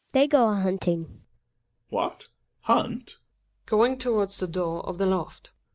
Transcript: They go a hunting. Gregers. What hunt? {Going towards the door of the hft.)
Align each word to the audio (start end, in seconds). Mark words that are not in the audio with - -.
They 0.13 0.27
go 0.27 0.49
a 0.49 0.55
hunting. 0.55 1.03
Gregers. 1.03 1.21
What 1.91 2.27
hunt? 2.61 3.17
{Going 3.67 3.99
towards 3.99 4.39
the 4.39 4.47
door 4.47 4.83
of 4.87 4.97
the 4.97 5.05
hft.) 5.05 5.51